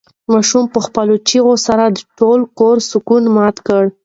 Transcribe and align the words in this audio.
ماشوم 0.31 0.65
په 0.73 0.79
خپلو 0.85 1.15
چیغو 1.27 1.55
سره 1.67 1.83
د 1.89 1.97
ټول 2.19 2.39
کور 2.59 2.77
سکون 2.91 3.23
مات 3.35 3.57
کړ. 3.67 3.83